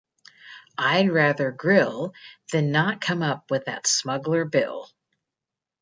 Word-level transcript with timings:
I'd 0.79 1.11
rather 1.11 1.51
grill 1.51 2.15
than 2.51 2.71
not 2.71 3.01
come 3.01 3.21
up 3.21 3.51
with 3.51 3.65
that 3.65 3.85
Smuggler 3.85 4.45
Bill. 4.45 4.89